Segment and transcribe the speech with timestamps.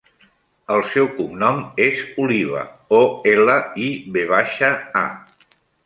[0.75, 2.65] El seu cognom és Oliva:
[3.01, 3.05] o,
[3.35, 3.59] ela,
[3.91, 4.77] i, ve baixa,
[5.07, 5.51] a.